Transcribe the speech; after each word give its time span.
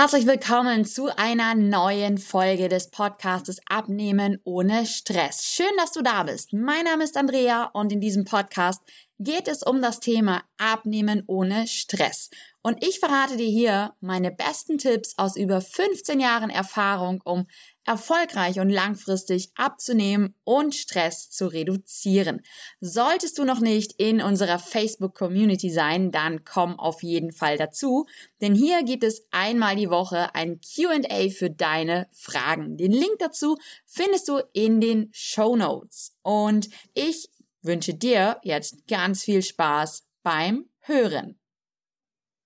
Herzlich 0.00 0.26
willkommen 0.26 0.86
zu 0.86 1.14
einer 1.14 1.54
neuen 1.54 2.16
Folge 2.16 2.70
des 2.70 2.88
Podcastes 2.90 3.60
Abnehmen 3.68 4.40
ohne 4.44 4.86
Stress. 4.86 5.44
Schön, 5.44 5.76
dass 5.76 5.92
du 5.92 6.00
da 6.00 6.22
bist. 6.22 6.54
Mein 6.54 6.84
Name 6.84 7.04
ist 7.04 7.18
Andrea 7.18 7.64
und 7.74 7.92
in 7.92 8.00
diesem 8.00 8.24
Podcast 8.24 8.80
geht 9.18 9.46
es 9.46 9.62
um 9.62 9.82
das 9.82 10.00
Thema 10.00 10.42
Abnehmen 10.56 11.22
ohne 11.26 11.66
Stress. 11.66 12.30
Und 12.62 12.82
ich 12.82 12.98
verrate 12.98 13.36
dir 13.36 13.50
hier 13.50 13.92
meine 14.00 14.30
besten 14.30 14.78
Tipps 14.78 15.18
aus 15.18 15.36
über 15.36 15.60
15 15.60 16.18
Jahren 16.18 16.48
Erfahrung, 16.48 17.20
um 17.26 17.46
erfolgreich 17.90 18.60
und 18.60 18.70
langfristig 18.70 19.50
abzunehmen 19.56 20.36
und 20.44 20.76
Stress 20.76 21.28
zu 21.28 21.48
reduzieren. 21.48 22.40
Solltest 22.78 23.36
du 23.36 23.44
noch 23.44 23.58
nicht 23.58 23.94
in 23.98 24.22
unserer 24.22 24.60
Facebook-Community 24.60 25.70
sein, 25.70 26.12
dann 26.12 26.44
komm 26.44 26.78
auf 26.78 27.02
jeden 27.02 27.32
Fall 27.32 27.58
dazu, 27.58 28.06
denn 28.40 28.54
hier 28.54 28.84
gibt 28.84 29.02
es 29.02 29.26
einmal 29.32 29.74
die 29.74 29.90
Woche 29.90 30.32
ein 30.36 30.60
QA 30.60 31.30
für 31.30 31.50
deine 31.50 32.06
Fragen. 32.12 32.76
Den 32.76 32.92
Link 32.92 33.18
dazu 33.18 33.58
findest 33.86 34.28
du 34.28 34.38
in 34.52 34.80
den 34.80 35.08
Show 35.10 35.56
Notes. 35.56 36.14
Und 36.22 36.68
ich 36.94 37.28
wünsche 37.60 37.94
dir 37.94 38.38
jetzt 38.44 38.86
ganz 38.86 39.24
viel 39.24 39.42
Spaß 39.42 40.06
beim 40.22 40.66
Hören. 40.78 41.39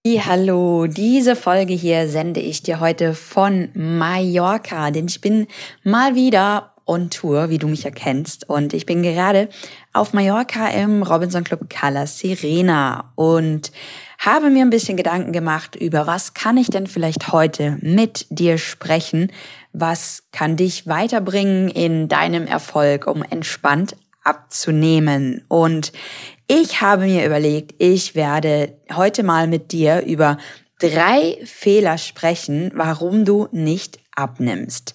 Hallo, 0.06 0.86
diese 0.86 1.34
Folge 1.34 1.72
hier 1.72 2.10
sende 2.10 2.38
ich 2.38 2.62
dir 2.62 2.78
heute 2.78 3.14
von 3.14 3.70
Mallorca, 3.72 4.90
denn 4.90 5.06
ich 5.06 5.22
bin 5.22 5.46
mal 5.82 6.14
wieder 6.14 6.74
on 6.84 7.08
Tour, 7.08 7.48
wie 7.48 7.56
du 7.56 7.68
mich 7.68 7.86
erkennst. 7.86 8.46
Und 8.46 8.74
ich 8.74 8.84
bin 8.84 9.02
gerade 9.02 9.48
auf 9.94 10.12
Mallorca 10.12 10.68
im 10.68 11.02
Robinson 11.02 11.42
Club 11.42 11.70
Cala 11.70 12.06
Serena 12.06 13.12
und 13.14 13.72
habe 14.18 14.50
mir 14.50 14.60
ein 14.66 14.68
bisschen 14.68 14.98
Gedanken 14.98 15.32
gemacht 15.32 15.74
über 15.74 16.06
was 16.06 16.34
kann 16.34 16.58
ich 16.58 16.68
denn 16.68 16.86
vielleicht 16.86 17.32
heute 17.32 17.78
mit 17.80 18.27
dir 18.28 18.58
sprechen? 18.58 19.32
Was 19.72 20.24
kann 20.32 20.58
dich 20.58 20.86
weiterbringen 20.86 21.70
in 21.70 22.08
deinem 22.08 22.47
Erfolg, 22.47 23.06
um 23.06 23.22
entspannt 23.22 23.97
abzunehmen? 24.22 25.47
Und 25.48 25.92
ich 26.47 26.81
habe 26.81 27.05
mir 27.05 27.25
überlegt, 27.25 27.75
ich 27.78 28.14
werde 28.14 28.77
heute 28.95 29.23
mal 29.23 29.47
mit 29.47 29.73
dir 29.73 30.03
über 30.05 30.39
drei 30.78 31.39
Fehler 31.45 31.98
sprechen, 31.98 32.70
warum 32.75 33.25
du 33.25 33.48
nicht 33.53 33.98
abnimmst. 34.14 34.95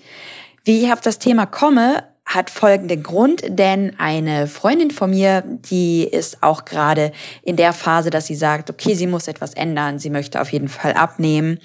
Wie 0.64 0.83
ich 0.83 0.94
auf 0.94 1.02
das 1.02 1.20
Thema 1.20 1.45
komme, 1.45 2.03
hat 2.25 2.52
folgenden 2.52 3.02
Grund, 3.02 3.42
denn 3.47 3.95
eine 3.97 4.45
Freundin 4.45 4.92
von 4.92 5.09
mir, 5.09 5.42
die 5.42 6.03
ist 6.03 6.44
auch 6.44 6.64
gerade 6.64 7.11
in 7.42 7.55
der 7.55 7.73
Phase, 7.73 8.11
dass 8.11 8.27
sie 8.27 8.36
sagt, 8.36 8.70
okay, 8.70 8.94
sie 8.94 9.08
muss 9.08 9.27
etwas 9.27 9.55
ändern, 9.55 9.97
sie 9.97 10.11
möchte 10.11 10.39
auf 10.39 10.53
jeden 10.53 10.70
Fall 10.70 10.94
abnehmen, 10.94 11.58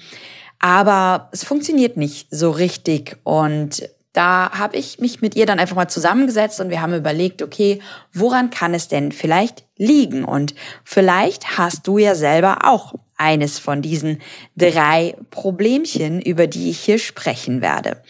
aber 0.57 1.29
es 1.31 1.43
funktioniert 1.43 1.97
nicht 1.97 2.29
so 2.31 2.49
richtig 2.49 3.17
und 3.23 3.87
da 4.15 4.51
habe 4.51 4.77
ich 4.77 4.99
mich 4.99 5.21
mit 5.21 5.35
ihr 5.35 5.45
dann 5.45 5.59
einfach 5.59 5.75
mal 5.75 5.89
zusammengesetzt 5.89 6.61
und 6.61 6.69
wir 6.69 6.81
haben 6.81 6.93
überlegt, 6.93 7.41
okay, 7.41 7.81
woran 8.13 8.49
kann 8.49 8.73
es 8.73 8.87
denn 8.87 9.11
vielleicht 9.11 9.65
liegen? 9.77 10.23
Und 10.23 10.55
vielleicht 10.85 11.57
hast 11.57 11.85
du 11.85 11.97
ja 11.97 12.15
selber 12.15 12.59
auch 12.63 12.93
eines 13.17 13.59
von 13.59 13.81
diesen 13.81 14.21
drei 14.55 15.17
Problemchen, 15.31 16.21
über 16.21 16.47
die 16.47 16.69
ich 16.69 16.79
hier 16.79 16.97
sprechen 16.97 17.61
werde. 17.61 18.01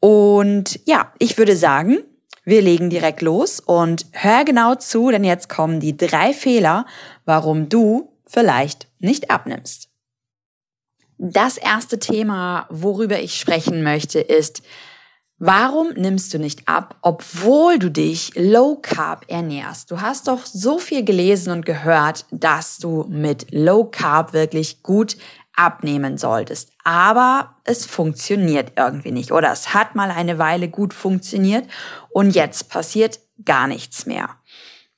Und 0.00 0.80
ja, 0.86 1.12
ich 1.18 1.38
würde 1.38 1.56
sagen, 1.56 1.98
wir 2.44 2.60
legen 2.60 2.90
direkt 2.90 3.22
los 3.22 3.60
und 3.60 4.06
hör 4.10 4.44
genau 4.44 4.74
zu, 4.74 5.10
denn 5.10 5.24
jetzt 5.24 5.48
kommen 5.48 5.78
die 5.78 5.96
drei 5.96 6.32
Fehler, 6.32 6.84
warum 7.24 7.68
du 7.68 8.12
vielleicht 8.26 8.88
nicht 8.98 9.30
abnimmst. 9.30 9.88
Das 11.16 11.56
erste 11.56 12.00
Thema, 12.00 12.66
worüber 12.70 13.20
ich 13.20 13.38
sprechen 13.38 13.84
möchte, 13.84 14.18
ist, 14.18 14.62
Warum 15.38 15.88
nimmst 15.94 16.32
du 16.32 16.38
nicht 16.38 16.68
ab, 16.68 16.96
obwohl 17.02 17.80
du 17.80 17.90
dich 17.90 18.32
low 18.36 18.76
carb 18.76 19.24
ernährst? 19.28 19.90
Du 19.90 20.00
hast 20.00 20.28
doch 20.28 20.46
so 20.46 20.78
viel 20.78 21.04
gelesen 21.04 21.52
und 21.52 21.66
gehört, 21.66 22.24
dass 22.30 22.78
du 22.78 23.04
mit 23.08 23.48
low 23.50 23.84
carb 23.84 24.32
wirklich 24.32 24.84
gut 24.84 25.16
abnehmen 25.56 26.18
solltest. 26.18 26.70
Aber 26.84 27.56
es 27.64 27.84
funktioniert 27.84 28.72
irgendwie 28.76 29.10
nicht 29.10 29.32
oder 29.32 29.50
es 29.50 29.74
hat 29.74 29.96
mal 29.96 30.12
eine 30.12 30.38
Weile 30.38 30.68
gut 30.68 30.94
funktioniert 30.94 31.66
und 32.10 32.30
jetzt 32.30 32.68
passiert 32.68 33.18
gar 33.44 33.66
nichts 33.66 34.06
mehr. 34.06 34.30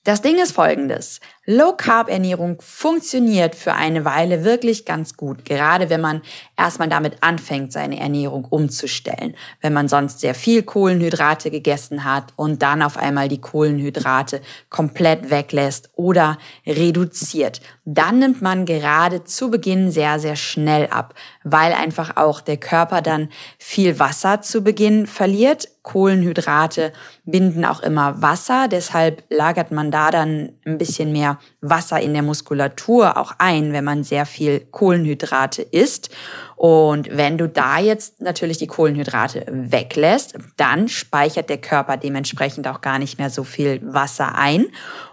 Das 0.04 0.22
Ding 0.22 0.36
ist 0.36 0.52
folgendes. 0.52 1.20
Low 1.48 1.74
Carb 1.76 2.10
Ernährung 2.10 2.60
funktioniert 2.60 3.54
für 3.54 3.72
eine 3.72 4.04
Weile 4.04 4.42
wirklich 4.42 4.84
ganz 4.84 5.16
gut, 5.16 5.44
gerade 5.44 5.90
wenn 5.90 6.00
man 6.00 6.22
erstmal 6.56 6.88
damit 6.88 7.18
anfängt, 7.22 7.72
seine 7.72 8.00
Ernährung 8.00 8.44
umzustellen. 8.46 9.36
Wenn 9.60 9.72
man 9.72 9.86
sonst 9.86 10.18
sehr 10.18 10.34
viel 10.34 10.64
Kohlenhydrate 10.64 11.52
gegessen 11.52 12.02
hat 12.02 12.32
und 12.34 12.62
dann 12.62 12.82
auf 12.82 12.96
einmal 12.96 13.28
die 13.28 13.40
Kohlenhydrate 13.40 14.40
komplett 14.70 15.30
weglässt 15.30 15.90
oder 15.94 16.36
reduziert, 16.66 17.60
dann 17.84 18.18
nimmt 18.18 18.42
man 18.42 18.66
gerade 18.66 19.22
zu 19.22 19.48
Beginn 19.48 19.92
sehr, 19.92 20.18
sehr 20.18 20.34
schnell 20.34 20.88
ab, 20.88 21.14
weil 21.44 21.72
einfach 21.72 22.16
auch 22.16 22.40
der 22.40 22.56
Körper 22.56 23.02
dann 23.02 23.28
viel 23.56 24.00
Wasser 24.00 24.42
zu 24.42 24.64
Beginn 24.64 25.06
verliert. 25.06 25.68
Kohlenhydrate 25.84 26.92
binden 27.24 27.64
auch 27.64 27.80
immer 27.80 28.20
Wasser, 28.20 28.66
deshalb 28.66 29.22
lagert 29.30 29.70
man 29.70 29.92
da 29.92 30.10
dann 30.10 30.54
ein 30.64 30.78
bisschen 30.78 31.12
mehr 31.12 31.35
Wasser 31.60 32.00
in 32.00 32.12
der 32.12 32.22
Muskulatur 32.22 33.16
auch 33.16 33.32
ein, 33.38 33.72
wenn 33.72 33.84
man 33.84 34.04
sehr 34.04 34.26
viel 34.26 34.60
Kohlenhydrate 34.60 35.62
isst. 35.62 36.10
Und 36.56 37.08
wenn 37.16 37.38
du 37.38 37.48
da 37.48 37.78
jetzt 37.78 38.20
natürlich 38.20 38.58
die 38.58 38.66
Kohlenhydrate 38.66 39.46
weglässt, 39.48 40.38
dann 40.56 40.88
speichert 40.88 41.48
der 41.48 41.58
Körper 41.58 41.96
dementsprechend 41.96 42.66
auch 42.68 42.80
gar 42.80 42.98
nicht 42.98 43.18
mehr 43.18 43.30
so 43.30 43.44
viel 43.44 43.80
Wasser 43.82 44.36
ein. 44.36 44.66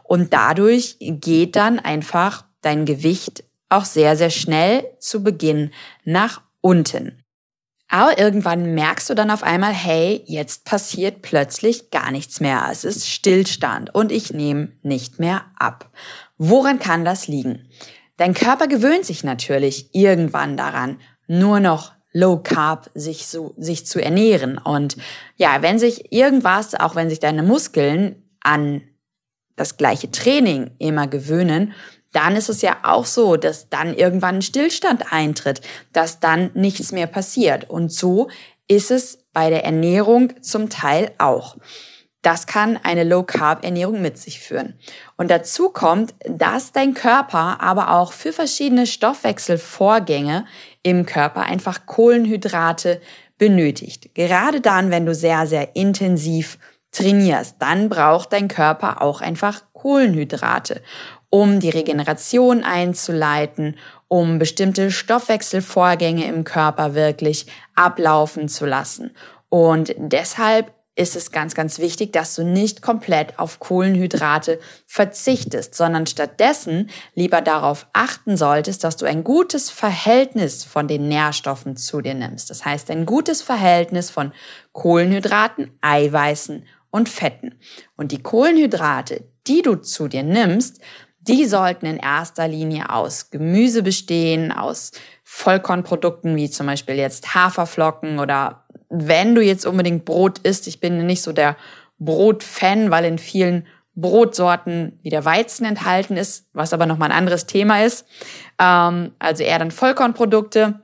Und 0.04 0.34
dadurch 0.34 0.98
geht 1.00 1.56
dann 1.56 1.80
einfach 1.80 2.46
dein 2.62 2.86
Gewicht 2.86 3.44
auch 3.70 3.86
sehr, 3.86 4.16
sehr 4.16 4.30
schnell 4.30 4.86
zu 5.00 5.24
Beginn 5.24 5.72
nach 6.06 6.42
unten. 6.62 7.23
Aber 7.94 8.18
irgendwann 8.18 8.74
merkst 8.74 9.12
du 9.12 9.14
dann 9.14 9.30
auf 9.30 9.44
einmal, 9.44 9.72
hey, 9.72 10.24
jetzt 10.26 10.66
passiert 10.66 11.22
plötzlich 11.22 11.92
gar 11.92 12.10
nichts 12.10 12.40
mehr. 12.40 12.68
Es 12.72 12.86
ist 12.86 13.08
Stillstand 13.08 13.94
und 13.94 14.12
ich 14.12 14.34
nehme 14.34 14.72
nicht 14.82 15.20
mehr 15.20 15.46
ab. 15.60 15.92
Woran 16.40 16.80
kann 16.80 17.06
das 17.06 17.28
liegen? 17.28 17.70
Dein 18.18 18.34
Körper 18.34 18.66
gewöhnt 18.66 19.06
sich 19.06 19.24
natürlich 19.24 19.94
irgendwann 19.94 20.58
daran, 20.58 20.98
nur 21.28 21.60
noch 21.60 21.92
Low 22.14 22.38
Carb 22.38 22.90
sich, 22.96 23.28
so, 23.28 23.54
sich 23.58 23.86
zu 23.86 24.04
ernähren. 24.04 24.58
Und 24.58 24.98
ja, 25.36 25.62
wenn 25.62 25.78
sich 25.78 26.12
irgendwas, 26.12 26.74
auch 26.74 26.96
wenn 26.96 27.12
sich 27.12 27.20
deine 27.20 27.44
Muskeln 27.44 28.28
an 28.42 28.82
das 29.56 29.78
gleiche 29.78 30.10
Training 30.10 30.72
immer 30.80 31.06
gewöhnen, 31.06 31.74
dann 32.14 32.36
ist 32.36 32.50
es 32.50 32.62
ja 32.62 32.78
auch 32.84 33.06
so, 33.06 33.36
dass 33.36 33.70
dann 33.70 33.94
irgendwann 33.94 34.36
ein 34.36 34.42
Stillstand 34.42 35.12
eintritt, 35.12 35.62
dass 35.92 36.20
dann 36.20 36.52
nichts 36.54 36.92
mehr 36.92 37.08
passiert. 37.08 37.70
Und 37.70 37.92
so 37.92 38.30
ist 38.68 38.92
es 38.92 39.26
bei 39.34 39.50
der 39.50 39.66
Ernährung 39.66 40.34
zum 40.42 40.70
Teil 40.70 41.12
auch. 41.18 41.58
Das 42.22 42.48
kann 42.48 42.80
eine 42.82 43.04
Low-Carb-Ernährung 43.04 44.02
mit 44.02 44.18
sich 44.18 44.40
führen. 44.40 44.80
Und 45.18 45.30
dazu 45.30 45.70
kommt, 45.70 46.16
dass 46.26 46.72
dein 46.72 46.94
Körper 46.94 47.60
aber 47.60 47.92
auch 47.92 48.14
für 48.14 48.32
verschiedene 48.32 48.88
Stoffwechselvorgänge 48.88 50.46
im 50.84 51.06
Körper 51.06 51.42
einfach 51.42 51.86
Kohlenhydrate 51.86 53.02
benötigt. 53.38 54.16
Gerade 54.16 54.62
dann, 54.62 54.90
wenn 54.90 55.06
du 55.06 55.14
sehr, 55.14 55.48
sehr 55.48 55.76
intensiv 55.76 56.58
trainierst, 56.92 57.58
dann 57.60 57.90
braucht 57.90 58.32
dein 58.32 58.48
Körper 58.48 59.02
auch 59.02 59.20
einfach 59.20 59.64
Kohlenhydrate 59.74 60.82
um 61.34 61.60
die 61.60 61.72
Regeneration 61.72 62.64
einzuleiten, 62.64 63.76
um 64.08 64.38
bestimmte 64.38 64.92
Stoffwechselvorgänge 64.92 66.28
im 66.28 66.44
Körper 66.44 66.94
wirklich 66.94 67.48
ablaufen 67.74 68.48
zu 68.50 68.68
lassen. 68.68 69.16
Und 69.50 69.96
deshalb 69.98 70.72
ist 70.96 71.16
es 71.16 71.32
ganz, 71.32 71.56
ganz 71.56 71.80
wichtig, 71.80 72.14
dass 72.14 72.36
du 72.36 72.44
nicht 72.44 72.84
komplett 72.84 73.40
auf 73.40 73.60
Kohlenhydrate 73.60 74.60
verzichtest, 74.86 75.74
sondern 75.74 76.06
stattdessen 76.06 76.92
lieber 77.16 77.42
darauf 77.42 77.88
achten 77.94 78.38
solltest, 78.38 78.84
dass 78.84 78.98
du 78.98 79.08
ein 79.08 79.24
gutes 79.24 79.72
Verhältnis 79.72 80.64
von 80.64 80.88
den 80.88 81.08
Nährstoffen 81.08 81.78
zu 81.78 82.02
dir 82.02 82.14
nimmst. 82.14 82.52
Das 82.52 82.64
heißt, 82.64 82.92
ein 82.92 83.08
gutes 83.08 83.42
Verhältnis 83.42 84.12
von 84.12 84.34
Kohlenhydraten, 84.72 85.72
Eiweißen 85.82 86.64
und 86.92 87.10
Fetten. 87.10 87.58
Und 87.98 88.12
die 88.12 88.22
Kohlenhydrate, 88.22 89.24
die 89.48 89.64
du 89.64 89.78
zu 89.78 90.08
dir 90.08 90.22
nimmst, 90.22 90.80
die 91.28 91.46
sollten 91.46 91.86
in 91.86 91.98
erster 91.98 92.48
Linie 92.48 92.90
aus 92.90 93.30
Gemüse 93.30 93.84
bestehen, 93.84 94.52
aus 94.52 94.92
Vollkornprodukten 95.24 96.36
wie 96.36 96.50
zum 96.50 96.68
Beispiel 96.68 96.96
jetzt 96.96 97.34
Haferflocken 97.34 98.20
oder 98.20 98.66
wenn 98.90 99.34
du 99.34 99.42
jetzt 99.42 99.66
unbedingt 99.66 100.06
Brot 100.06 100.40
isst, 100.40 100.68
ich 100.68 100.80
bin 100.80 101.06
nicht 101.06 101.22
so 101.22 101.32
der 101.32 101.56
Brotfan, 101.98 102.92
weil 102.92 103.06
in 103.06 103.18
vielen 103.18 103.66
Brotsorten 103.96 105.00
wieder 105.02 105.24
Weizen 105.24 105.66
enthalten 105.66 106.18
ist, 106.18 106.48
was 106.54 106.74
aber 106.74 106.86
nochmal 106.86 107.12
ein 107.12 107.18
anderes 107.18 107.46
Thema 107.46 107.84
ist. 107.84 108.06
Ähm, 108.60 109.14
also 109.20 109.44
eher 109.44 109.60
dann 109.60 109.72
Vollkornprodukte. 109.72 110.80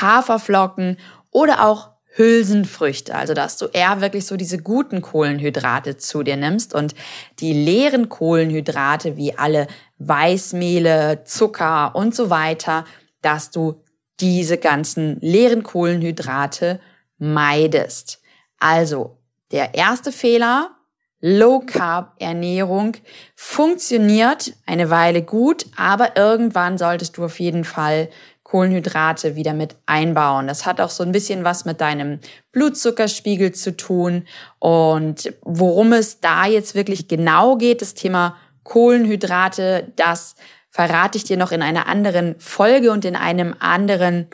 Haferflocken 0.00 0.98
oder 1.30 1.66
auch 1.66 1.90
Hülsenfrüchte, 2.12 3.14
also 3.14 3.34
dass 3.34 3.56
du 3.56 3.66
eher 3.66 4.00
wirklich 4.00 4.26
so 4.26 4.36
diese 4.36 4.58
guten 4.58 5.00
Kohlenhydrate 5.00 5.96
zu 5.96 6.22
dir 6.22 6.36
nimmst 6.36 6.74
und 6.74 6.94
die 7.38 7.52
leeren 7.52 8.08
Kohlenhydrate 8.08 9.16
wie 9.16 9.38
alle 9.38 9.68
Weißmehle, 9.98 11.22
Zucker 11.24 11.94
und 11.94 12.14
so 12.14 12.30
weiter, 12.30 12.84
dass 13.22 13.50
du 13.50 13.82
diese 14.20 14.58
ganzen 14.58 15.18
leeren 15.20 15.62
Kohlenhydrate 15.62 16.80
meidest. 17.18 18.20
Also 18.58 19.18
der 19.52 19.74
erste 19.74 20.12
Fehler, 20.12 20.70
Low 21.22 21.60
Carb 21.60 22.14
Ernährung 22.18 22.96
funktioniert 23.36 24.54
eine 24.64 24.88
Weile 24.88 25.22
gut, 25.22 25.66
aber 25.76 26.16
irgendwann 26.16 26.78
solltest 26.78 27.18
du 27.18 27.24
auf 27.24 27.38
jeden 27.40 27.64
Fall 27.64 28.08
Kohlenhydrate 28.50 29.36
wieder 29.36 29.54
mit 29.54 29.76
einbauen. 29.86 30.48
Das 30.48 30.66
hat 30.66 30.80
auch 30.80 30.90
so 30.90 31.04
ein 31.04 31.12
bisschen 31.12 31.44
was 31.44 31.64
mit 31.64 31.80
deinem 31.80 32.18
Blutzuckerspiegel 32.50 33.52
zu 33.52 33.76
tun. 33.76 34.26
Und 34.58 35.32
worum 35.42 35.92
es 35.92 36.18
da 36.18 36.46
jetzt 36.46 36.74
wirklich 36.74 37.06
genau 37.06 37.56
geht, 37.56 37.80
das 37.80 37.94
Thema 37.94 38.36
Kohlenhydrate, 38.64 39.92
das 39.94 40.34
verrate 40.68 41.16
ich 41.16 41.22
dir 41.22 41.36
noch 41.36 41.52
in 41.52 41.62
einer 41.62 41.86
anderen 41.86 42.34
Folge 42.40 42.90
und 42.90 43.04
in 43.04 43.14
einem 43.14 43.54
anderen 43.60 44.26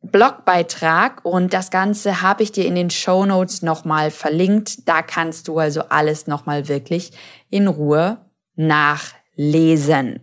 Blogbeitrag 0.00 1.24
und 1.24 1.52
das 1.52 1.72
Ganze 1.72 2.22
habe 2.22 2.44
ich 2.44 2.52
dir 2.52 2.66
in 2.66 2.76
den 2.76 2.88
Show 2.88 3.26
Notes 3.26 3.62
nochmal 3.62 4.12
verlinkt. 4.12 4.88
Da 4.88 5.02
kannst 5.02 5.48
du 5.48 5.58
also 5.58 5.82
alles 5.88 6.28
nochmal 6.28 6.68
wirklich 6.68 7.10
in 7.50 7.66
Ruhe 7.66 8.18
nachlesen. 8.54 10.20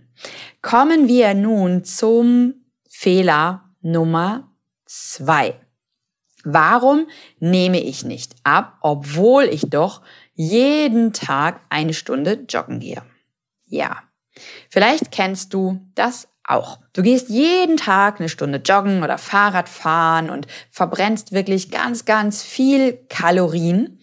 Kommen 0.61 1.09
wir 1.09 1.33
nun 1.33 1.83
zum 1.83 2.64
Fehler 2.97 3.75
Nummer 3.81 4.55
zwei. 4.85 5.59
Warum 6.45 7.07
nehme 7.39 7.81
ich 7.81 8.05
nicht 8.05 8.35
ab, 8.45 8.77
obwohl 8.79 9.43
ich 9.43 9.69
doch 9.69 10.01
jeden 10.33 11.11
Tag 11.11 11.59
eine 11.67 11.93
Stunde 11.93 12.45
joggen 12.47 12.79
gehe? 12.79 13.03
Ja, 13.67 14.01
vielleicht 14.69 15.11
kennst 15.11 15.53
du 15.53 15.85
das 15.93 16.29
auch. 16.45 16.79
Du 16.93 17.01
gehst 17.03 17.27
jeden 17.27 17.75
Tag 17.75 18.21
eine 18.21 18.29
Stunde 18.29 18.61
joggen 18.65 19.03
oder 19.03 19.17
Fahrrad 19.17 19.67
fahren 19.67 20.29
und 20.29 20.47
verbrennst 20.71 21.33
wirklich 21.33 21.71
ganz, 21.71 22.05
ganz 22.05 22.43
viel 22.43 22.93
Kalorien. 23.09 23.99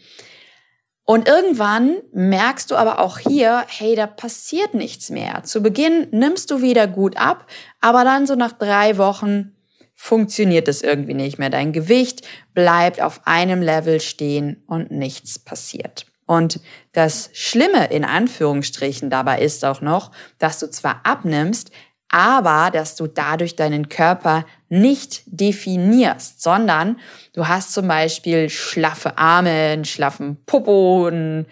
Und 1.13 1.29
irgendwann 1.29 1.99
merkst 2.15 2.71
du 2.71 2.77
aber 2.77 2.99
auch 2.99 3.19
hier, 3.19 3.67
hey, 3.69 3.95
da 3.95 4.07
passiert 4.07 4.73
nichts 4.73 5.11
mehr. 5.11 5.43
Zu 5.43 5.61
Beginn 5.61 6.07
nimmst 6.11 6.51
du 6.51 6.63
wieder 6.63 6.87
gut 6.87 7.19
ab, 7.19 7.51
aber 7.83 8.03
dann 8.03 8.27
so 8.27 8.35
nach 8.35 8.53
drei 8.53 8.97
Wochen 8.97 9.55
funktioniert 9.95 10.69
es 10.69 10.81
irgendwie 10.81 11.13
nicht 11.13 11.39
mehr. 11.39 11.51
Dein 11.51 11.75
Gewicht 11.75 12.27
bleibt 12.55 13.03
auf 13.03 13.27
einem 13.27 13.61
Level 13.61 14.01
stehen 14.01 14.65
und 14.67 14.91
nichts 14.91 15.39
passiert. 15.39 16.07
Und 16.25 16.61
das 16.93 17.29
Schlimme 17.35 17.91
in 17.91 18.07
Anführungsstrichen 18.07 19.11
dabei 19.11 19.43
ist 19.43 19.67
auch 19.67 19.83
noch, 19.83 20.13
dass 20.39 20.61
du 20.61 20.71
zwar 20.71 21.03
abnimmst, 21.05 21.73
aber 22.13 22.71
dass 22.71 22.95
du 22.95 23.09
dadurch 23.09 23.57
deinen 23.57 23.89
Körper 23.89 24.45
nicht 24.69 25.23
definierst, 25.27 26.43
sondern 26.43 27.01
du 27.33 27.49
hast 27.49 27.73
zum 27.73 27.89
Beispiel 27.89 28.51
schlaffe 28.51 29.19
Arme, 29.19 29.51
einen 29.51 29.85
schlaffen 29.85 30.45
Popo, 30.45 31.07
einen 31.07 31.47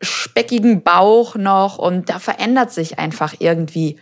speckigen 0.00 0.82
Bauch 0.82 1.34
noch 1.34 1.78
und 1.78 2.10
da 2.10 2.18
verändert 2.18 2.70
sich 2.70 2.98
einfach 2.98 3.34
irgendwie 3.38 3.98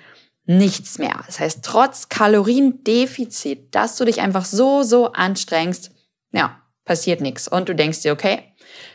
nichts 0.47 0.99
mehr. 0.99 1.23
Das 1.27 1.41
heißt, 1.41 1.65
trotz 1.65 2.09
Kaloriendefizit, 2.09 3.75
dass 3.75 3.97
du 3.97 4.05
dich 4.05 4.21
einfach 4.21 4.45
so, 4.45 4.83
so 4.83 5.13
anstrengst, 5.13 5.93
ja, 6.33 6.61
passiert 6.85 7.21
nichts. 7.21 7.49
Und 7.49 7.69
du 7.69 7.75
denkst 7.75 8.03
dir, 8.03 8.13
okay, 8.13 8.43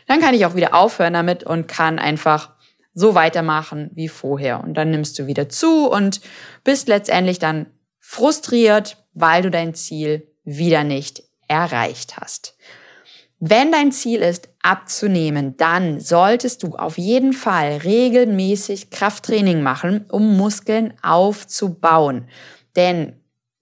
dann 0.06 0.20
kann 0.20 0.34
ich 0.34 0.44
auch 0.44 0.54
wieder 0.54 0.74
aufhören 0.74 1.14
damit 1.14 1.44
und 1.44 1.66
kann 1.66 1.98
einfach 1.98 2.50
so 2.94 3.14
weitermachen 3.14 3.90
wie 3.94 4.08
vorher. 4.08 4.62
Und 4.62 4.74
dann 4.74 4.90
nimmst 4.90 5.18
du 5.18 5.26
wieder 5.26 5.48
zu 5.48 5.88
und 5.88 6.20
bist 6.64 6.88
letztendlich 6.88 7.38
dann 7.38 7.66
frustriert, 7.98 8.96
weil 9.14 9.42
du 9.42 9.50
dein 9.50 9.74
Ziel 9.74 10.28
wieder 10.44 10.84
nicht 10.84 11.22
erreicht 11.48 12.16
hast. 12.16 12.56
Wenn 13.38 13.72
dein 13.72 13.90
Ziel 13.90 14.20
ist, 14.20 14.50
abzunehmen, 14.62 15.56
dann 15.56 15.98
solltest 16.00 16.62
du 16.62 16.76
auf 16.76 16.98
jeden 16.98 17.32
Fall 17.32 17.78
regelmäßig 17.78 18.90
Krafttraining 18.90 19.62
machen, 19.62 20.04
um 20.10 20.36
Muskeln 20.36 20.92
aufzubauen. 21.02 22.28
Denn 22.76 23.20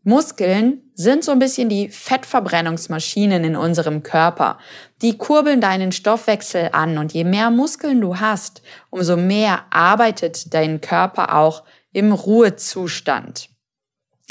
Muskeln 0.08 0.90
sind 0.94 1.22
so 1.22 1.32
ein 1.32 1.38
bisschen 1.38 1.68
die 1.68 1.90
Fettverbrennungsmaschinen 1.90 3.44
in 3.44 3.56
unserem 3.56 4.02
Körper. 4.02 4.58
Die 5.02 5.18
kurbeln 5.18 5.60
deinen 5.60 5.92
Stoffwechsel 5.92 6.70
an 6.72 6.96
und 6.96 7.12
je 7.12 7.24
mehr 7.24 7.50
Muskeln 7.50 8.00
du 8.00 8.18
hast, 8.18 8.62
umso 8.88 9.18
mehr 9.18 9.66
arbeitet 9.68 10.54
dein 10.54 10.80
Körper 10.80 11.36
auch 11.36 11.62
im 11.92 12.12
Ruhezustand. 12.12 13.50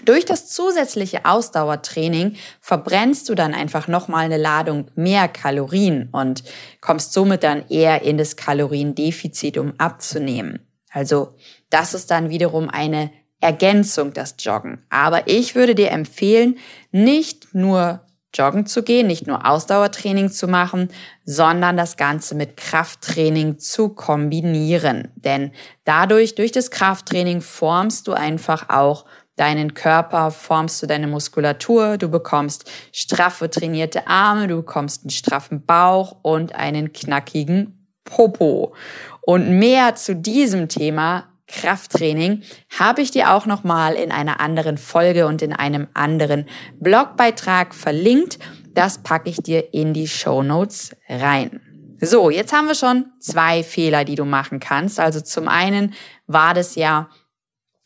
Durch 0.04 0.26
das 0.26 0.50
zusätzliche 0.50 1.26
Ausdauertraining 1.26 2.38
verbrennst 2.60 3.30
du 3.30 3.36
dann 3.36 3.54
einfach 3.54 3.88
nochmal 3.88 4.26
eine 4.26 4.38
Ladung 4.38 4.90
mehr 4.96 5.28
Kalorien 5.28 6.10
und 6.12 6.44
kommst 6.82 7.14
somit 7.14 7.44
dann 7.44 7.68
eher 7.70 8.02
in 8.02 8.18
das 8.18 8.36
Kaloriendefizit, 8.36 9.60
um 9.60 9.74
abzunehmen. 9.78 10.68
Also 10.90 11.36
das 11.70 11.94
ist 11.94 12.10
dann 12.10 12.32
wiederum 12.32 12.68
eine 12.68 13.12
Ergänzung, 13.40 14.14
das 14.14 14.36
Joggen. 14.40 14.84
Aber 14.90 15.28
ich 15.28 15.56
würde 15.56 15.76
dir 15.76 15.92
empfehlen, 15.92 16.58
nicht 16.92 17.54
nur 17.54 18.02
joggen 18.34 18.66
zu 18.66 18.84
gehen, 18.84 19.08
nicht 19.08 19.28
nur 19.28 19.46
Ausdauertraining 19.46 20.30
zu 20.30 20.48
machen, 20.48 20.90
sondern 21.26 21.78
das 21.78 21.98
Ganze 21.98 22.36
mit 22.36 22.58
Krafttraining 22.58 23.58
zu 23.60 23.90
kombinieren. 23.90 25.10
Denn 25.16 25.52
dadurch, 25.86 26.36
durch 26.36 26.52
das 26.52 26.72
Krafttraining 26.72 27.42
formst 27.42 28.08
du 28.08 28.14
einfach 28.14 28.70
auch 28.70 29.06
deinen 29.38 29.76
Körper, 29.76 30.32
formst 30.32 30.82
du 30.82 30.88
deine 30.88 31.08
Muskulatur, 31.08 31.98
du 31.98 32.10
bekommst 32.10 32.70
straffe 32.92 33.50
trainierte 33.50 34.08
Arme, 34.08 34.48
du 34.48 34.58
bekommst 34.58 35.04
einen 35.04 35.12
straffen 35.12 35.66
Bauch 35.66 36.18
und 36.24 36.56
einen 36.56 36.92
knackigen 36.92 37.88
Popo. 38.04 38.74
Und 39.22 39.60
mehr 39.60 39.96
zu 39.96 40.16
diesem 40.16 40.70
Thema 40.70 41.26
Krafttraining 41.48 42.44
habe 42.78 43.02
ich 43.02 43.12
dir 43.12 43.34
auch 43.34 43.46
noch 43.46 43.64
mal 43.64 43.94
in 43.94 44.12
einer 44.12 44.40
anderen 44.40 44.78
Folge 44.78 45.28
und 45.28 45.42
in 45.42 45.54
einem 45.54 45.88
anderen 45.94 46.46
Blogbeitrag 46.80 47.74
verlinkt. 47.74 48.38
Das 48.74 49.00
packe 49.00 49.30
ich 49.30 49.38
dir 49.38 49.74
in 49.74 49.94
die 49.94 50.08
Show 50.08 50.44
Notes 50.44 50.96
rein. 51.10 51.62
So, 52.00 52.30
jetzt 52.30 52.54
haben 52.54 52.68
wir 52.68 52.76
schon 52.76 53.06
zwei 53.20 53.64
Fehler, 53.64 54.06
die 54.06 54.16
du 54.16 54.26
machen 54.26 54.60
kannst. 54.60 55.00
Also 55.00 55.22
zum 55.22 55.48
einen 55.48 55.94
war 56.28 56.54
das 56.54 56.76
ja 56.76 57.10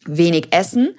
wenig 0.05 0.51
Essen 0.51 0.95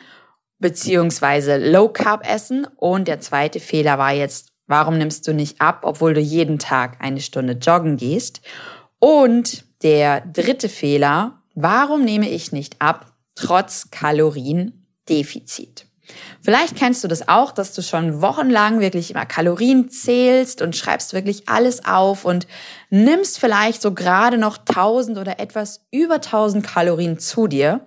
beziehungsweise 0.59 1.59
Low 1.59 1.88
Carb 1.88 2.26
Essen 2.26 2.66
und 2.76 3.09
der 3.09 3.21
zweite 3.21 3.61
Fehler 3.61 3.99
war 3.99 4.12
jetzt, 4.12 4.52
warum 4.66 4.97
nimmst 4.97 5.26
du 5.26 5.35
nicht 5.35 5.61
ab, 5.61 5.81
obwohl 5.83 6.14
du 6.14 6.21
jeden 6.21 6.59
Tag 6.59 6.99
eine 7.00 7.21
Stunde 7.21 7.54
joggen 7.54 7.97
gehst? 7.97 8.40
Und 9.00 9.64
der 9.83 10.21
dritte 10.21 10.69
Fehler 10.69 11.41
Warum 11.54 12.02
nehme 12.02 12.28
ich 12.28 12.52
nicht 12.52 12.80
ab, 12.80 13.12
trotz 13.35 13.90
Kaloriendefizit? 13.90 15.87
Vielleicht 16.40 16.76
kennst 16.76 17.04
du 17.04 17.09
das 17.09 17.28
auch, 17.28 17.52
dass 17.52 17.75
du 17.75 17.82
schon 17.82 18.21
wochenlang 18.21 18.80
wirklich 18.80 19.11
immer 19.11 19.25
Kalorien 19.26 19.88
zählst 19.88 20.61
und 20.61 20.76
schreibst 20.76 21.14
wirklich 21.14 21.49
alles 21.49 21.85
auf 21.85 22.25
und 22.25 22.47
nimmst 22.90 23.38
vielleicht 23.38 23.80
so 23.80 23.94
gerade 23.94 24.38
noch 24.38 24.59
1000 24.59 25.18
oder 25.18 25.38
etwas 25.38 25.87
über 25.90 26.16
1000 26.16 26.66
Kalorien 26.66 27.18
zu 27.18 27.47
dir, 27.47 27.87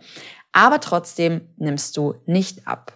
aber 0.53 0.79
trotzdem 0.79 1.41
nimmst 1.57 1.97
du 1.97 2.15
nicht 2.25 2.67
ab. 2.67 2.93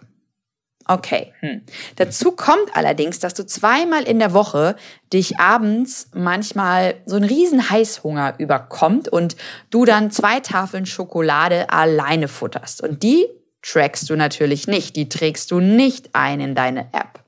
Okay. 0.90 1.32
Hm. 1.38 1.62
Dazu 1.94 2.32
kommt 2.32 2.74
allerdings, 2.74 3.20
dass 3.20 3.34
du 3.34 3.46
zweimal 3.46 4.02
in 4.02 4.18
der 4.18 4.32
Woche 4.32 4.74
dich 5.12 5.38
abends 5.38 6.08
manchmal 6.14 6.96
so 7.06 7.14
ein 7.14 7.22
riesen 7.22 7.70
Heißhunger 7.70 8.34
überkommt 8.38 9.06
und 9.06 9.36
du 9.70 9.84
dann 9.84 10.10
zwei 10.10 10.40
Tafeln 10.40 10.86
Schokolade 10.86 11.70
alleine 11.70 12.26
futterst. 12.26 12.82
Und 12.82 13.04
die 13.04 13.24
trackst 13.62 14.10
du 14.10 14.16
natürlich 14.16 14.66
nicht, 14.66 14.96
die 14.96 15.08
trägst 15.08 15.52
du 15.52 15.60
nicht 15.60 16.10
ein 16.12 16.40
in 16.40 16.56
deine 16.56 16.88
App. 16.92 17.22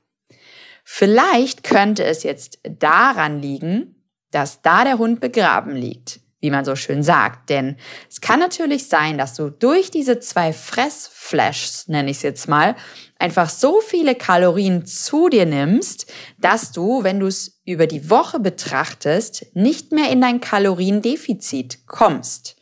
Vielleicht 0.83 1.63
könnte 1.63 2.03
es 2.03 2.23
jetzt 2.23 2.59
daran 2.67 3.39
liegen, 3.41 3.95
dass 4.31 4.61
da 4.61 4.83
der 4.83 4.97
Hund 4.97 5.21
begraben 5.21 5.73
liegt 5.73 6.19
wie 6.43 6.51
man 6.51 6.65
so 6.65 6.75
schön 6.75 7.03
sagt. 7.03 7.49
Denn 7.49 7.77
es 8.09 8.19
kann 8.19 8.41
natürlich 8.41 8.89
sein, 8.89 9.17
dass 9.17 9.33
du 9.33 9.49
durch 9.49 9.91
diese 9.91 10.19
zwei 10.19 10.51
Fressflashs, 10.51 11.87
nenne 11.87 12.11
ich 12.11 12.17
es 12.17 12.23
jetzt 12.23 12.49
mal, 12.49 12.75
einfach 13.23 13.49
so 13.49 13.79
viele 13.79 14.15
Kalorien 14.15 14.85
zu 14.85 15.29
dir 15.29 15.45
nimmst, 15.45 16.11
dass 16.39 16.73
du, 16.73 17.05
wenn 17.05 17.21
du 17.21 17.27
es 17.27 17.61
über 17.63 17.87
die 17.87 18.09
Woche 18.09 18.37
betrachtest, 18.37 19.45
nicht 19.55 19.93
mehr 19.93 20.11
in 20.11 20.19
dein 20.19 20.41
Kaloriendefizit 20.41 21.87
kommst. 21.87 22.57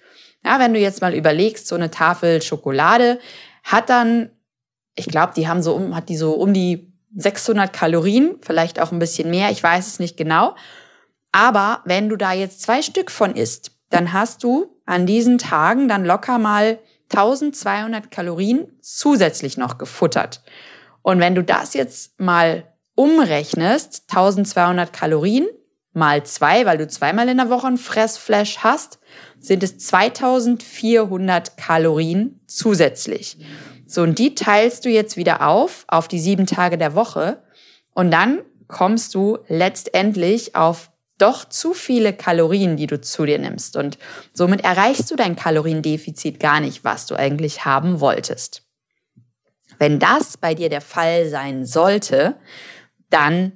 Ja, 0.45 0.59
wenn 0.59 0.75
du 0.75 0.79
jetzt 0.79 1.01
mal 1.01 1.15
überlegst, 1.15 1.65
so 1.65 1.73
eine 1.73 1.89
Tafel 1.89 2.43
Schokolade 2.43 3.19
hat 3.63 3.89
dann, 3.89 4.29
ich 4.93 5.07
glaube, 5.07 5.33
die 5.35 5.47
haben 5.47 5.63
so 5.63 5.73
um, 5.73 5.95
hat 5.95 6.09
die 6.09 6.17
so 6.17 6.33
um 6.33 6.53
die 6.53 6.93
600 7.15 7.73
Kalorien, 7.73 8.35
vielleicht 8.41 8.79
auch 8.79 8.91
ein 8.91 8.99
bisschen 8.99 9.31
mehr, 9.31 9.49
ich 9.49 9.63
weiß 9.63 9.87
es 9.87 9.99
nicht 9.99 10.15
genau. 10.15 10.55
Aber 11.31 11.81
wenn 11.85 12.07
du 12.07 12.17
da 12.17 12.33
jetzt 12.33 12.61
zwei 12.61 12.83
Stück 12.83 13.09
von 13.09 13.35
isst, 13.35 13.71
dann 13.89 14.13
hast 14.13 14.43
du 14.43 14.79
an 14.85 15.07
diesen 15.07 15.39
Tagen 15.39 15.87
dann 15.87 16.05
locker 16.05 16.37
mal 16.37 16.77
1200 17.11 18.11
Kalorien 18.11 18.67
zusätzlich 18.81 19.57
noch 19.57 19.77
gefuttert. 19.77 20.41
Und 21.01 21.19
wenn 21.19 21.35
du 21.35 21.43
das 21.43 21.73
jetzt 21.73 22.19
mal 22.19 22.63
umrechnest, 22.95 24.05
1200 24.09 24.93
Kalorien 24.93 25.47
mal 25.93 26.23
zwei, 26.23 26.65
weil 26.65 26.77
du 26.77 26.87
zweimal 26.87 27.27
in 27.29 27.37
der 27.37 27.49
Woche 27.49 27.67
ein 27.67 27.77
Fressflash 27.77 28.59
hast, 28.59 28.99
sind 29.39 29.63
es 29.63 29.77
2400 29.77 31.57
Kalorien 31.57 32.39
zusätzlich. 32.47 33.37
So, 33.87 34.03
und 34.03 34.19
die 34.19 34.35
teilst 34.35 34.85
du 34.85 34.89
jetzt 34.89 35.17
wieder 35.17 35.45
auf, 35.47 35.83
auf 35.87 36.07
die 36.07 36.19
sieben 36.19 36.45
Tage 36.45 36.77
der 36.77 36.95
Woche. 36.95 37.43
Und 37.93 38.11
dann 38.11 38.39
kommst 38.67 39.13
du 39.15 39.39
letztendlich 39.47 40.55
auf 40.55 40.90
doch 41.21 41.45
zu 41.45 41.73
viele 41.73 42.13
Kalorien, 42.13 42.77
die 42.77 42.87
du 42.87 42.99
zu 42.99 43.25
dir 43.25 43.39
nimmst. 43.39 43.77
Und 43.77 43.97
somit 44.33 44.63
erreichst 44.63 45.09
du 45.11 45.15
dein 45.15 45.35
Kaloriendefizit 45.35 46.39
gar 46.39 46.59
nicht, 46.59 46.83
was 46.83 47.05
du 47.05 47.15
eigentlich 47.15 47.65
haben 47.65 47.99
wolltest. 47.99 48.63
Wenn 49.79 49.99
das 49.99 50.37
bei 50.37 50.53
dir 50.53 50.69
der 50.69 50.81
Fall 50.81 51.27
sein 51.29 51.65
sollte, 51.65 52.35
dann 53.09 53.53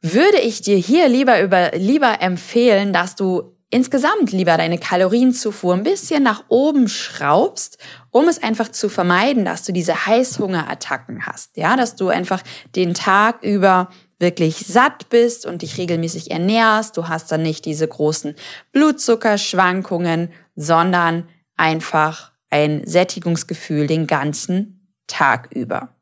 würde 0.00 0.38
ich 0.38 0.62
dir 0.62 0.76
hier 0.76 1.08
lieber 1.08 1.40
über, 1.40 1.72
lieber 1.72 2.20
empfehlen, 2.20 2.92
dass 2.92 3.16
du 3.16 3.56
insgesamt 3.70 4.32
lieber 4.32 4.56
deine 4.56 4.78
Kalorienzufuhr 4.78 5.74
ein 5.74 5.82
bisschen 5.82 6.22
nach 6.22 6.44
oben 6.48 6.88
schraubst, 6.88 7.78
um 8.10 8.28
es 8.28 8.42
einfach 8.42 8.70
zu 8.70 8.88
vermeiden, 8.88 9.44
dass 9.44 9.64
du 9.64 9.72
diese 9.72 10.06
Heißhungerattacken 10.06 11.26
hast. 11.26 11.56
Ja, 11.56 11.76
dass 11.76 11.96
du 11.96 12.08
einfach 12.08 12.42
den 12.74 12.94
Tag 12.94 13.42
über 13.42 13.90
wirklich 14.18 14.58
satt 14.66 15.08
bist 15.10 15.46
und 15.46 15.62
dich 15.62 15.78
regelmäßig 15.78 16.30
ernährst. 16.30 16.96
Du 16.96 17.08
hast 17.08 17.30
dann 17.30 17.42
nicht 17.42 17.64
diese 17.64 17.86
großen 17.86 18.34
Blutzuckerschwankungen, 18.72 20.32
sondern 20.56 21.28
einfach 21.56 22.32
ein 22.50 22.86
Sättigungsgefühl 22.86 23.86
den 23.86 24.06
ganzen 24.06 24.94
Tag 25.06 25.50
über. 25.52 25.94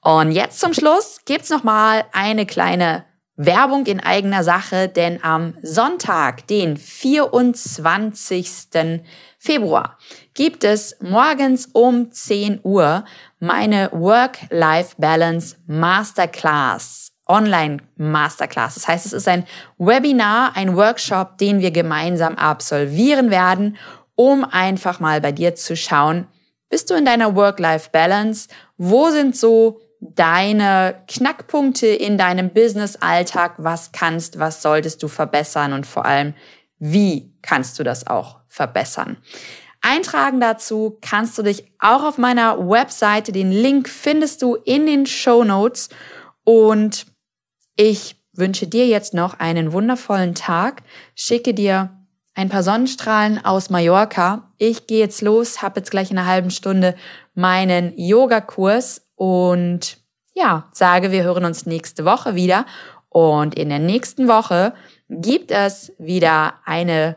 Und 0.00 0.32
jetzt 0.32 0.58
zum 0.58 0.74
Schluss 0.74 1.20
gibt's 1.24 1.50
noch 1.50 1.62
mal 1.62 2.04
eine 2.12 2.46
kleine 2.46 3.04
Werbung 3.46 3.86
in 3.86 3.98
eigener 3.98 4.44
Sache, 4.44 4.88
denn 4.88 5.24
am 5.24 5.54
Sonntag, 5.62 6.46
den 6.46 6.76
24. 6.76 8.50
Februar, 9.38 9.98
gibt 10.34 10.62
es 10.62 10.96
morgens 11.00 11.66
um 11.72 12.12
10 12.12 12.60
Uhr 12.62 13.04
meine 13.40 13.90
Work-Life-Balance 13.92 15.56
Masterclass. 15.66 17.08
Online 17.26 17.78
Masterclass. 17.96 18.74
Das 18.74 18.86
heißt, 18.86 19.06
es 19.06 19.12
ist 19.12 19.26
ein 19.26 19.44
Webinar, 19.78 20.56
ein 20.56 20.76
Workshop, 20.76 21.38
den 21.38 21.60
wir 21.60 21.70
gemeinsam 21.70 22.36
absolvieren 22.36 23.30
werden, 23.30 23.76
um 24.14 24.44
einfach 24.44 25.00
mal 25.00 25.20
bei 25.20 25.32
dir 25.32 25.54
zu 25.54 25.76
schauen, 25.76 26.26
bist 26.68 26.90
du 26.90 26.94
in 26.94 27.04
deiner 27.04 27.34
Work-Life-Balance? 27.34 28.48
Wo 28.76 29.10
sind 29.10 29.36
so 29.36 29.80
deine 30.02 31.04
Knackpunkte 31.06 31.86
in 31.86 32.18
deinem 32.18 32.50
Business-Alltag, 32.50 33.54
was 33.58 33.92
kannst, 33.92 34.38
was 34.38 34.60
solltest 34.60 35.02
du 35.02 35.08
verbessern 35.08 35.72
und 35.72 35.86
vor 35.86 36.04
allem, 36.04 36.34
wie 36.78 37.32
kannst 37.40 37.78
du 37.78 37.84
das 37.84 38.08
auch 38.08 38.40
verbessern. 38.48 39.16
Eintragen 39.80 40.40
dazu 40.40 40.98
kannst 41.00 41.38
du 41.38 41.42
dich 41.42 41.72
auch 41.78 42.02
auf 42.02 42.18
meiner 42.18 42.68
Webseite. 42.68 43.30
Den 43.32 43.52
Link 43.52 43.88
findest 43.88 44.42
du 44.42 44.56
in 44.56 44.86
den 44.86 45.06
Show 45.06 45.44
Notes. 45.44 45.88
Und 46.44 47.06
ich 47.76 48.16
wünsche 48.32 48.66
dir 48.66 48.86
jetzt 48.86 49.14
noch 49.14 49.38
einen 49.38 49.72
wundervollen 49.72 50.34
Tag. 50.34 50.82
Schicke 51.14 51.54
dir 51.54 51.98
ein 52.34 52.48
paar 52.48 52.62
Sonnenstrahlen 52.62 53.44
aus 53.44 53.70
Mallorca. 53.70 54.52
Ich 54.58 54.86
gehe 54.86 55.00
jetzt 55.00 55.20
los, 55.20 55.62
habe 55.62 55.80
jetzt 55.80 55.90
gleich 55.90 56.10
in 56.10 56.18
einer 56.18 56.28
halben 56.28 56.50
Stunde 56.50 56.96
meinen 57.34 57.92
Yogakurs 57.96 59.02
und 59.22 59.98
ja, 60.34 60.68
sage, 60.72 61.12
wir 61.12 61.22
hören 61.22 61.44
uns 61.44 61.64
nächste 61.64 62.04
Woche 62.04 62.34
wieder. 62.34 62.66
Und 63.08 63.54
in 63.54 63.68
der 63.68 63.78
nächsten 63.78 64.26
Woche 64.26 64.74
gibt 65.08 65.52
es 65.52 65.92
wieder 65.96 66.54
eine 66.64 67.14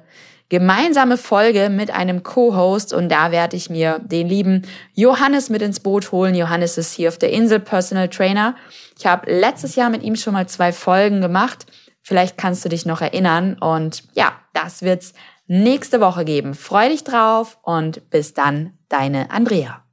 gemeinsame 0.49 1.17
Folge 1.17 1.71
mit 1.71 1.89
einem 1.89 2.21
Co-Host 2.21 2.93
und 2.93 3.09
da 3.09 3.31
werde 3.31 3.57
ich 3.57 3.71
mir 3.71 3.97
den 3.97 4.29
lieben 4.29 4.67
Johannes 4.93 5.49
mit 5.49 5.63
ins 5.63 5.79
Boot 5.79 6.11
holen. 6.11 6.35
Johannes 6.35 6.77
ist 6.77 6.93
hier 6.93 7.09
auf 7.09 7.17
der 7.17 7.31
Insel 7.31 7.59
Personal 7.59 8.09
Trainer. 8.09 8.55
Ich 8.99 9.07
habe 9.07 9.31
letztes 9.33 9.75
Jahr 9.75 9.89
mit 9.89 10.03
ihm 10.03 10.15
schon 10.15 10.33
mal 10.33 10.47
zwei 10.47 10.71
Folgen 10.73 11.21
gemacht. 11.21 11.65
Vielleicht 12.03 12.37
kannst 12.37 12.63
du 12.63 12.69
dich 12.69 12.85
noch 12.85 13.01
erinnern 13.01 13.57
und 13.59 14.03
ja, 14.13 14.33
das 14.53 14.83
wird's 14.83 15.13
nächste 15.47 16.01
Woche 16.01 16.23
geben. 16.23 16.53
Freu 16.53 16.87
dich 16.87 17.03
drauf 17.03 17.57
und 17.63 18.11
bis 18.11 18.35
dann, 18.35 18.77
deine 18.89 19.31
Andrea. 19.31 19.84